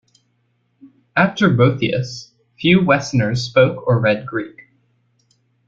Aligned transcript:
After 1.15 1.47
Boethius, 1.47 2.31
few 2.59 2.83
Westerners 2.83 3.43
spoke 3.43 3.85
or 3.85 3.99
read 3.99 4.25
Greek. 4.25 4.63